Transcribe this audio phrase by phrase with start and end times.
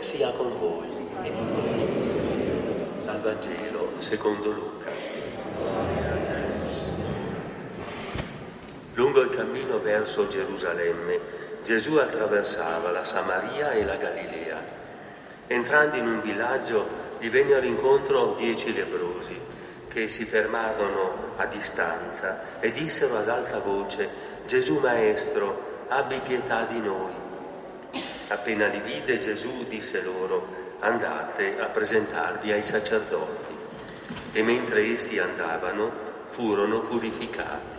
[0.00, 0.88] sia con voi.
[3.04, 4.90] Dal Vangelo secondo Luca.
[8.94, 11.18] Lungo il cammino verso Gerusalemme,
[11.62, 14.58] Gesù attraversava la Samaria e la Galilea.
[15.46, 16.86] Entrando in un villaggio,
[17.18, 19.38] gli vennero incontro dieci lebrosi
[19.88, 24.08] che si fermarono a distanza e dissero ad alta voce,
[24.46, 27.29] Gesù Maestro, abbi pietà di noi.
[28.30, 33.58] Appena li vide Gesù disse loro, andate a presentarvi ai sacerdoti.
[34.32, 35.90] E mentre essi andavano,
[36.26, 37.78] furono purificati.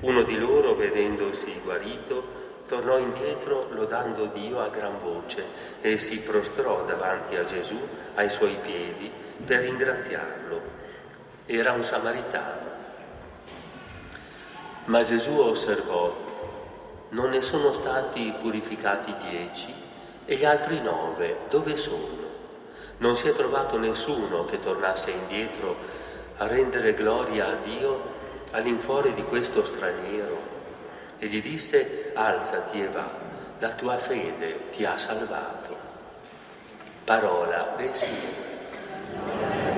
[0.00, 5.44] Uno di loro, vedendosi guarito, tornò indietro lodando Dio a gran voce
[5.80, 7.76] e si prostrò davanti a Gesù
[8.14, 9.10] ai suoi piedi
[9.44, 10.60] per ringraziarlo.
[11.46, 12.68] Era un samaritano.
[14.84, 16.29] Ma Gesù osservò,
[17.10, 19.72] non ne sono stati purificati dieci
[20.24, 22.28] e gli altri nove dove sono?
[22.98, 25.76] Non si è trovato nessuno che tornasse indietro
[26.36, 28.18] a rendere gloria a Dio
[28.52, 30.58] all'infuori di questo straniero
[31.18, 33.10] e gli disse alzati e va,
[33.58, 35.76] la tua fede ti ha salvato.
[37.04, 39.69] Parola del Signore.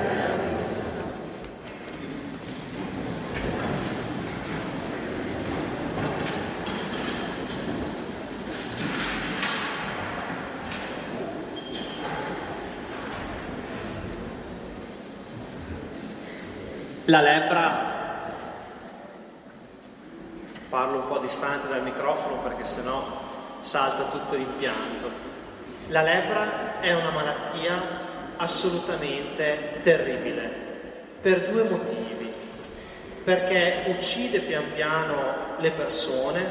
[17.13, 18.23] La lepra
[20.71, 23.03] parlo un po' distante dal microfono perché sennò
[23.61, 25.11] salta tutto l'impianto.
[25.89, 30.41] La lepra è una malattia assolutamente terribile
[31.21, 32.33] per due motivi.
[33.23, 36.43] Perché uccide pian piano le persone,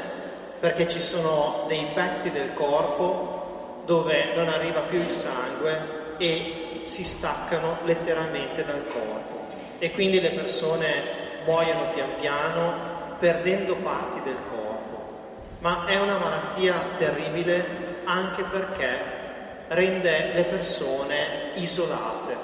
[0.59, 7.03] perché ci sono dei pezzi del corpo dove non arriva più il sangue e si
[7.03, 9.40] staccano letteralmente dal corpo.
[9.83, 16.79] E quindi le persone muoiono pian piano perdendo parti del corpo, ma è una malattia
[16.99, 22.35] terribile anche perché rende le persone isolate.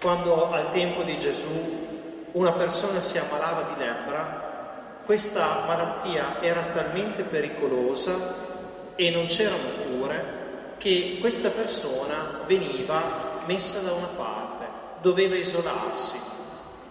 [0.00, 7.24] Quando al tempo di Gesù una persona si ammalava di lebbra, questa malattia era talmente
[7.24, 10.42] pericolosa e non c'erano cure
[10.78, 14.66] che questa persona veniva messa da una parte,
[15.00, 16.33] doveva isolarsi.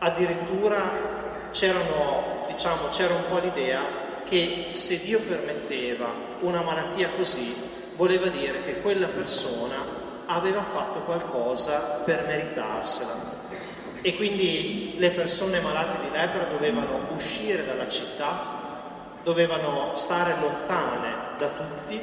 [0.03, 0.81] Addirittura
[1.51, 6.07] c'erano diciamo, c'era un po' l'idea che se Dio permetteva
[6.41, 7.55] una malattia così,
[7.95, 9.75] voleva dire che quella persona
[10.25, 13.31] aveva fatto qualcosa per meritarsela.
[14.01, 18.81] E quindi le persone malate di lepra dovevano uscire dalla città,
[19.23, 22.01] dovevano stare lontane da tutti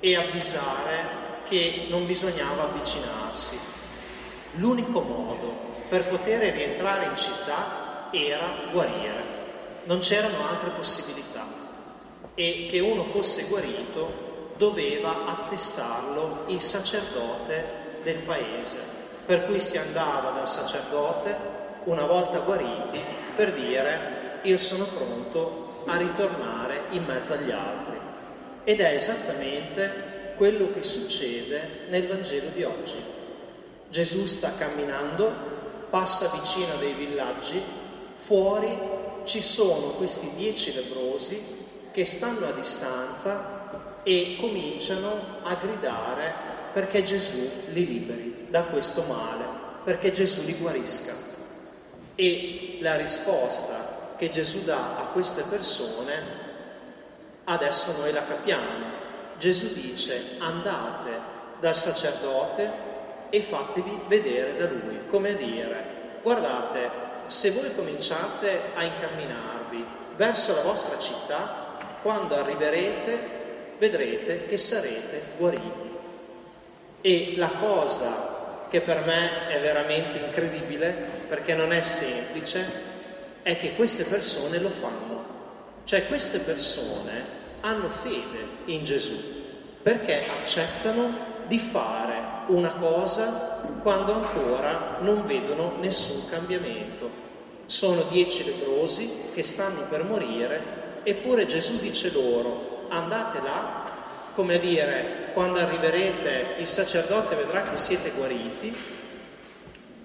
[0.00, 3.56] e avvisare che non bisognava avvicinarsi.
[4.54, 5.57] L'unico modo
[5.88, 9.38] per poter rientrare in città era guarire
[9.88, 11.46] non c'erano altre possibilità
[12.34, 18.78] e che uno fosse guarito doveva attestarlo il sacerdote del paese,
[19.24, 23.00] per cui si andava dal sacerdote una volta guariti
[23.34, 27.98] per dire io sono pronto a ritornare in mezzo agli altri.
[28.64, 33.02] Ed è esattamente quello che succede nel Vangelo di oggi.
[33.88, 35.56] Gesù sta camminando,
[35.90, 37.60] passa vicino a dei villaggi,
[38.16, 38.76] fuori
[39.24, 41.56] ci sono questi dieci lebrosi
[41.92, 45.12] che stanno a distanza e cominciano
[45.42, 46.34] a gridare
[46.72, 49.44] perché Gesù li liberi da questo male,
[49.84, 51.12] perché Gesù li guarisca.
[52.14, 56.14] E la risposta che Gesù dà a queste persone,
[57.44, 58.96] adesso noi la capiamo.
[59.38, 62.87] Gesù dice andate dal sacerdote
[63.30, 65.84] e fatevi vedere da lui, come a dire,
[66.22, 66.90] guardate,
[67.26, 69.84] se voi cominciate a incamminarvi
[70.16, 73.36] verso la vostra città, quando arriverete
[73.78, 75.96] vedrete che sarete guariti.
[77.00, 80.90] E la cosa che per me è veramente incredibile,
[81.28, 82.64] perché non è semplice,
[83.42, 85.36] è che queste persone lo fanno.
[85.84, 89.16] Cioè queste persone hanno fede in Gesù,
[89.82, 97.26] perché accettano di fare una cosa quando ancora non vedono nessun cambiamento.
[97.66, 103.86] Sono dieci leprosi che stanno per morire, eppure Gesù dice loro, andate là,
[104.34, 108.74] come a dire, quando arriverete il sacerdote vedrà che siete guariti,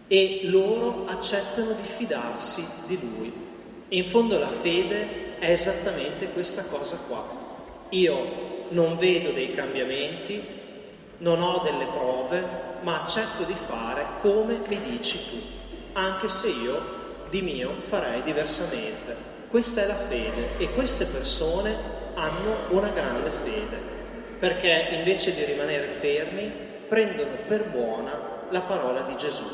[0.08, 3.34] e loro accettano di fidarsi di lui.
[3.90, 7.26] In fondo la fede è esattamente questa cosa qua.
[7.90, 10.62] Io non vedo dei cambiamenti,
[11.24, 12.46] non ho delle prove,
[12.82, 15.42] ma accetto di fare come mi dici tu,
[15.94, 19.32] anche se io di mio farei diversamente.
[19.50, 21.76] Questa è la fede e queste persone
[22.16, 23.78] hanno una grande fede,
[24.38, 26.52] perché invece di rimanere fermi
[26.90, 29.46] prendono per buona la parola di Gesù.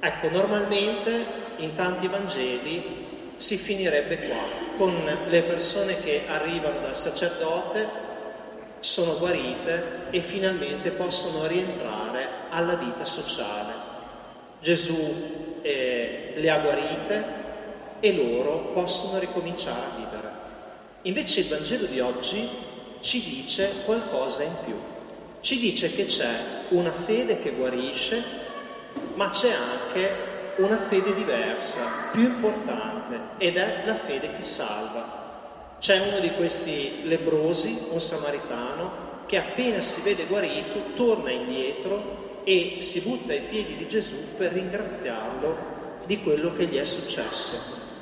[0.00, 1.24] Ecco, normalmente
[1.58, 8.08] in tanti Vangeli si finirebbe qua, con le persone che arrivano dal sacerdote,
[8.80, 13.72] sono guarite e finalmente possono rientrare alla vita sociale.
[14.60, 17.24] Gesù eh, le ha guarite
[18.00, 20.30] e loro possono ricominciare a vivere.
[21.02, 22.48] Invece il Vangelo di oggi
[23.00, 24.76] ci dice qualcosa in più.
[25.40, 26.30] Ci dice che c'è
[26.70, 28.22] una fede che guarisce,
[29.14, 31.80] ma c'è anche una fede diversa,
[32.12, 35.19] più importante, ed è la fede che salva.
[35.80, 42.76] C'è uno di questi lebrosi, un samaritano, che appena si vede guarito torna indietro e
[42.80, 45.56] si butta ai piedi di Gesù per ringraziarlo
[46.04, 47.52] di quello che gli è successo.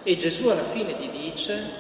[0.03, 1.71] E Gesù alla fine gli dice,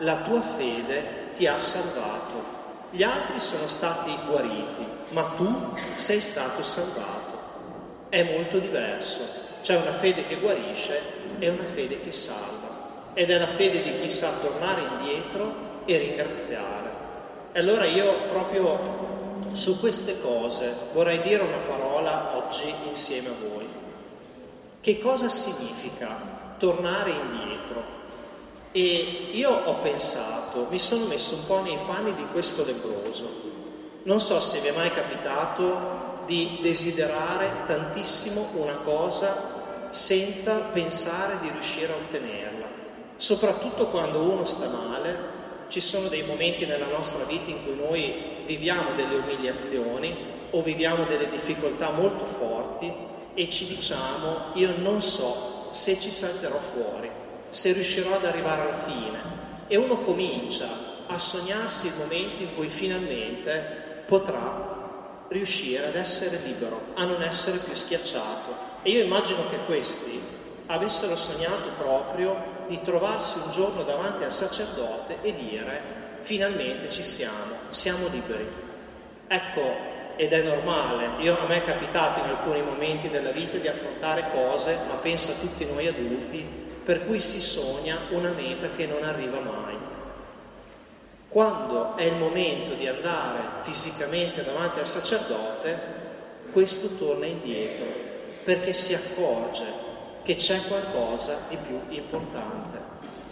[0.00, 2.54] la tua fede ti ha salvato.
[2.90, 7.38] Gli altri sono stati guariti, ma tu sei stato salvato.
[8.10, 9.22] È molto diverso.
[9.62, 11.00] C'è una fede che guarisce
[11.38, 12.55] e una fede che salva.
[13.18, 16.90] Ed è la fede di chi sa tornare indietro e ringraziare.
[17.52, 23.66] E allora io proprio su queste cose vorrei dire una parola oggi insieme a voi.
[24.82, 27.82] Che cosa significa tornare indietro?
[28.72, 33.26] E io ho pensato, mi sono messo un po' nei panni di questo lebroso.
[34.02, 41.48] Non so se vi è mai capitato di desiderare tantissimo una cosa senza pensare di
[41.48, 42.55] riuscire a ottenerla.
[43.16, 45.34] Soprattutto quando uno sta male,
[45.68, 50.14] ci sono dei momenti nella nostra vita in cui noi viviamo delle umiliazioni
[50.50, 52.92] o viviamo delle difficoltà molto forti
[53.34, 57.10] e ci diciamo io non so se ci salterò fuori,
[57.50, 59.34] se riuscirò ad arrivare alla fine.
[59.68, 60.68] E uno comincia
[61.06, 67.58] a sognarsi il momento in cui finalmente potrà riuscire ad essere libero, a non essere
[67.58, 68.74] più schiacciato.
[68.82, 70.20] E io immagino che questi
[70.66, 75.80] avessero sognato proprio di trovarsi un giorno davanti al sacerdote e dire
[76.20, 78.64] finalmente ci siamo, siamo liberi.
[79.28, 83.68] Ecco, ed è normale, io, a me è capitato in alcuni momenti della vita di
[83.68, 86.44] affrontare cose, ma penso a tutti noi adulti,
[86.84, 89.76] per cui si sogna una meta che non arriva mai.
[91.28, 95.94] Quando è il momento di andare fisicamente davanti al sacerdote,
[96.52, 97.84] questo torna indietro
[98.44, 99.85] perché si accorge
[100.26, 102.78] che c'è qualcosa di più importante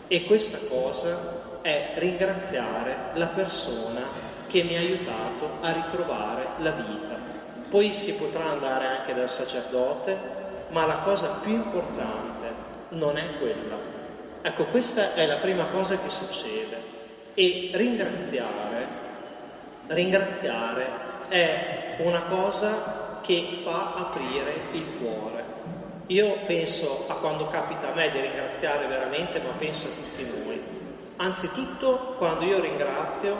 [0.06, 4.00] e questa cosa è ringraziare la persona
[4.46, 7.16] che mi ha aiutato a ritrovare la vita.
[7.68, 10.16] Poi si potrà andare anche dal sacerdote,
[10.68, 12.52] ma la cosa più importante
[12.90, 13.76] non è quella.
[14.42, 16.92] Ecco, questa è la prima cosa che succede.
[17.34, 18.86] E ringraziare,
[19.88, 20.86] ringraziare
[21.26, 25.44] è una cosa che fa aprire il cuore.
[26.08, 30.60] Io penso a quando capita a me di ringraziare veramente, ma penso a tutti noi.
[31.16, 33.34] Anzitutto quando io ringrazio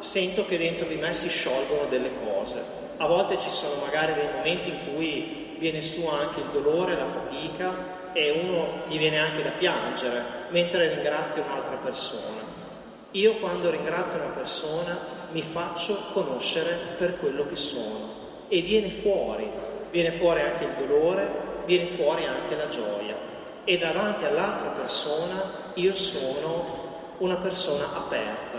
[0.00, 2.60] sento che dentro di me si sciolgono delle cose.
[2.96, 7.06] A volte ci sono magari dei momenti in cui viene su anche il dolore, la
[7.06, 12.42] fatica e uno gli viene anche da piangere mentre ringrazia un'altra persona.
[13.12, 14.98] Io quando ringrazio una persona
[15.30, 18.16] mi faccio conoscere per quello che sono
[18.48, 19.48] e viene fuori,
[19.90, 23.14] viene fuori anche il dolore, viene fuori anche la gioia
[23.64, 25.42] e davanti all'altra persona
[25.74, 26.86] io sono
[27.18, 28.58] una persona aperta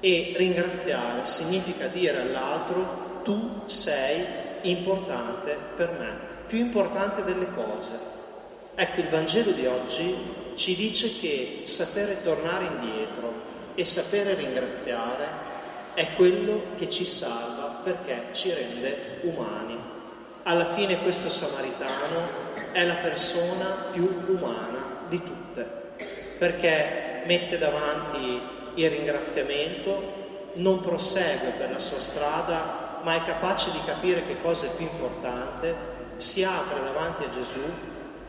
[0.00, 4.24] e ringraziare significa dire all'altro tu sei
[4.62, 6.18] importante per me,
[6.48, 7.92] più importante delle cose.
[8.74, 10.14] Ecco, il Vangelo di oggi
[10.56, 13.32] ci dice che sapere tornare indietro
[13.76, 15.28] e sapere ringraziare
[15.94, 19.85] è quello che ci salva perché ci rende umani.
[20.48, 25.68] Alla fine questo samaritano è la persona più umana di tutte,
[26.38, 28.40] perché mette davanti
[28.76, 34.66] il ringraziamento, non prosegue per la sua strada, ma è capace di capire che cosa
[34.66, 35.74] è più importante,
[36.18, 37.62] si apre davanti a Gesù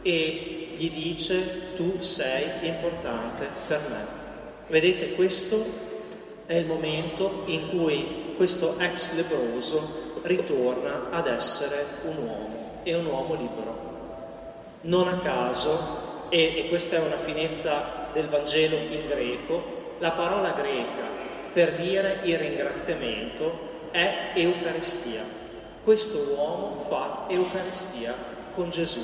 [0.01, 4.05] e gli dice tu sei importante per me.
[4.69, 5.63] Vedete, questo
[6.47, 13.05] è il momento in cui questo ex lebroso ritorna ad essere un uomo e un
[13.05, 13.85] uomo libero.
[14.81, 20.51] Non a caso, e, e questa è una finezza del Vangelo in greco, la parola
[20.51, 21.05] greca
[21.53, 25.23] per dire il ringraziamento è Eucaristia.
[25.83, 28.13] Questo uomo fa Eucaristia
[28.53, 28.99] con Gesù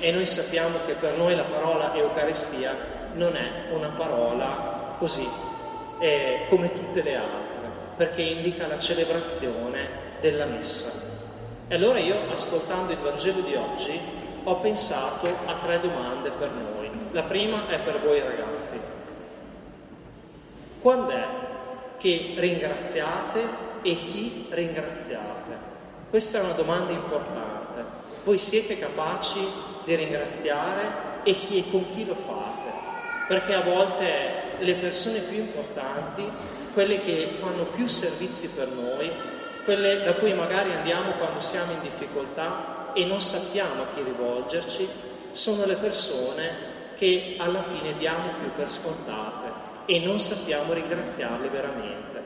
[0.00, 2.74] e noi sappiamo che per noi la parola Eucaristia
[3.14, 5.28] non è una parola così
[5.98, 11.08] eh, come tutte le altre, perché indica la celebrazione della messa.
[11.68, 13.98] E allora io, ascoltando il Vangelo di oggi,
[14.42, 16.90] ho pensato a tre domande per noi.
[17.12, 18.80] La prima è per voi ragazzi.
[20.80, 21.26] Quando è
[21.98, 25.68] che ringraziate e chi ringraziate?
[26.08, 27.84] Questa è una domanda importante.
[28.24, 29.38] Voi siete capaci
[29.84, 32.70] di ringraziare e chi e con chi lo fate?
[33.28, 36.28] Perché a volte le persone più importanti,
[36.72, 39.10] quelle che fanno più servizi per noi,
[39.64, 44.88] quelle da cui magari andiamo quando siamo in difficoltà e non sappiamo a chi rivolgerci,
[45.32, 52.22] sono le persone che alla fine diamo più per scontate e non sappiamo ringraziarle veramente.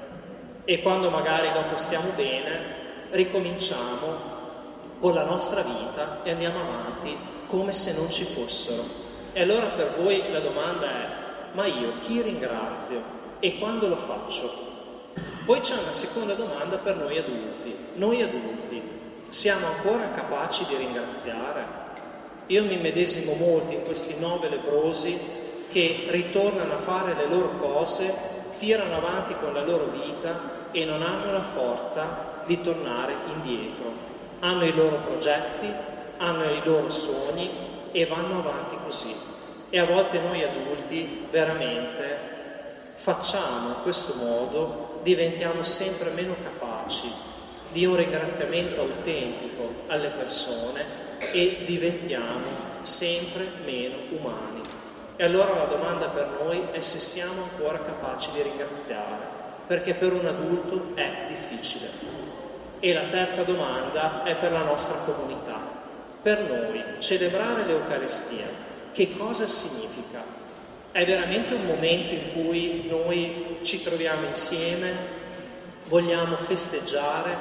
[0.65, 4.33] E quando magari dopo stiamo bene, ricominciamo
[5.01, 8.83] con la nostra vita e andiamo avanti come se non ci fossero.
[9.33, 11.09] E allora per voi la domanda è,
[11.53, 13.03] ma io chi ringrazio
[13.41, 14.74] e quando lo faccio?
[15.45, 17.77] Poi c'è una seconda domanda per noi adulti.
[17.95, 18.81] Noi adulti
[19.29, 21.83] siamo ancora capaci di ringraziare?
[22.47, 25.19] Io mi medesimo molto in questi nove lebrosi
[25.71, 28.15] che ritornano a fare le loro cose,
[28.59, 33.93] tirano avanti con la loro vita e non hanno la forza di tornare indietro.
[34.41, 35.71] Hanno i loro progetti,
[36.17, 37.51] hanno i loro sogni
[37.93, 39.15] e vanno avanti così.
[39.69, 42.33] E a volte noi adulti veramente
[42.95, 47.09] facciamo in questo modo, diventiamo sempre meno capaci
[47.71, 50.85] di un ringraziamento autentico alle persone
[51.33, 54.63] e diventiamo sempre meno umani.
[55.17, 59.23] E allora la domanda per noi è se siamo ancora capaci di ringraziare,
[59.67, 61.89] perché per un adulto è difficile.
[62.81, 65.61] E la terza domanda è per la nostra comunità.
[66.23, 68.47] Per noi celebrare l'Eucaristia
[68.93, 70.44] che cosa significa?
[70.95, 74.95] È veramente un momento in cui noi ci troviamo insieme,
[75.87, 77.37] vogliamo festeggiare,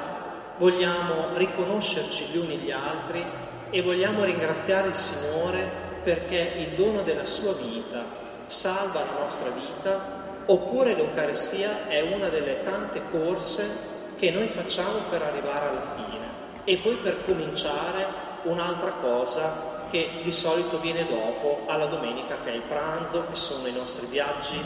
[0.57, 3.23] vogliamo riconoscerci gli uni gli altri
[3.69, 5.69] e vogliamo ringraziare il Signore
[6.03, 8.03] perché il dono della sua vita
[8.47, 13.69] salva la nostra vita, oppure l'Eucaristia è una delle tante corse
[14.17, 16.25] che noi facciamo per arrivare alla fine.
[16.63, 22.55] E poi per cominciare un'altra cosa che di solito viene dopo alla domenica che è
[22.55, 24.59] il pranzo, che sono i nostri viaggi,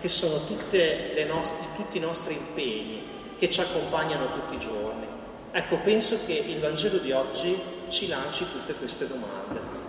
[0.00, 0.38] che sono
[1.26, 3.02] nostre, tutti i nostri impegni
[3.38, 5.06] che ci accompagnano tutti i giorni.
[5.50, 9.83] Ecco, penso che il Vangelo di oggi ci lanci tutte queste domande.